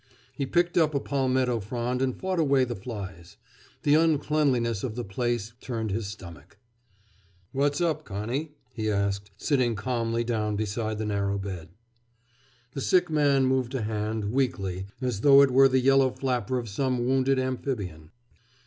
He 0.33 0.47
picked 0.47 0.79
up 0.79 0.95
a 0.95 0.99
palmetto 0.99 1.59
frond 1.59 2.01
and 2.01 2.19
fought 2.19 2.39
away 2.39 2.63
the 2.65 2.75
flies. 2.75 3.37
The 3.83 3.93
uncleanness 3.93 4.83
of 4.83 4.95
the 4.95 5.03
place 5.03 5.53
turned 5.61 5.91
his 5.91 6.07
stomach. 6.07 6.57
"What's 7.51 7.81
up, 7.81 8.03
Connie?" 8.03 8.55
he 8.73 8.89
asked, 8.89 9.29
sitting 9.37 9.75
calmly 9.75 10.23
down 10.23 10.55
beside 10.55 10.97
the 10.97 11.05
narrow 11.05 11.37
bed. 11.37 11.69
The 12.73 12.81
sick 12.81 13.11
man 13.11 13.45
moved 13.45 13.75
a 13.75 13.83
hand, 13.83 14.31
weakly, 14.31 14.87
as 15.01 15.21
though 15.21 15.43
it 15.43 15.51
were 15.51 15.67
the 15.69 15.79
yellow 15.79 16.09
flapper 16.09 16.57
of 16.57 16.67
some 16.67 17.05
wounded 17.05 17.37
amphibian. 17.37 18.09